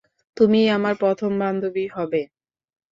তুমিই 0.37 0.67
আমার 0.69 0.93
প্রথম 0.99 1.31
বান্ধবী 1.41 1.85
হবে। 1.87 2.21